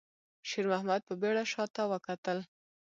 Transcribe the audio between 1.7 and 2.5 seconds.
وکتل.